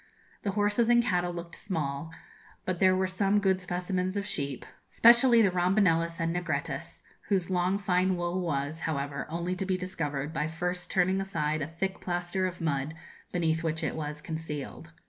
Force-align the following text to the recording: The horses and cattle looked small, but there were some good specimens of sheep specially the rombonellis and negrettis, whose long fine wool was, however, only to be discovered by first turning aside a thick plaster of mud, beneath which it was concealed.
The 0.41 0.53
horses 0.53 0.89
and 0.89 1.03
cattle 1.03 1.31
looked 1.31 1.55
small, 1.55 2.11
but 2.65 2.79
there 2.79 2.95
were 2.95 3.05
some 3.05 3.37
good 3.39 3.61
specimens 3.61 4.17
of 4.17 4.25
sheep 4.25 4.65
specially 4.87 5.43
the 5.43 5.51
rombonellis 5.51 6.19
and 6.19 6.35
negrettis, 6.35 7.03
whose 7.27 7.51
long 7.51 7.77
fine 7.77 8.15
wool 8.17 8.41
was, 8.41 8.79
however, 8.89 9.27
only 9.29 9.55
to 9.55 9.63
be 9.67 9.77
discovered 9.77 10.33
by 10.33 10.47
first 10.47 10.89
turning 10.89 11.21
aside 11.21 11.61
a 11.61 11.67
thick 11.67 12.01
plaster 12.01 12.47
of 12.47 12.59
mud, 12.59 12.95
beneath 13.31 13.61
which 13.63 13.83
it 13.83 13.95
was 13.95 14.23
concealed. 14.23 14.89